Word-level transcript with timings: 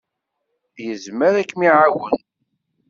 Yezmer 0.85 1.33
ad 1.41 1.47
kem-iɛawen. 1.49 2.19